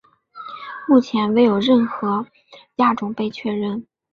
[0.87, 2.25] 目前未有任何
[2.77, 3.85] 亚种被确认。